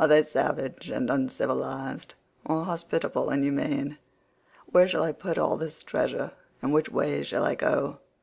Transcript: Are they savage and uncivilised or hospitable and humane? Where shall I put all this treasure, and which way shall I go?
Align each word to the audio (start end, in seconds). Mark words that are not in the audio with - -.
Are 0.00 0.08
they 0.08 0.22
savage 0.22 0.88
and 0.88 1.10
uncivilised 1.10 2.14
or 2.46 2.64
hospitable 2.64 3.28
and 3.28 3.42
humane? 3.42 3.98
Where 4.72 4.88
shall 4.88 5.02
I 5.02 5.12
put 5.12 5.36
all 5.36 5.58
this 5.58 5.82
treasure, 5.82 6.32
and 6.62 6.72
which 6.72 6.88
way 6.88 7.22
shall 7.22 7.44
I 7.44 7.54
go? 7.54 7.98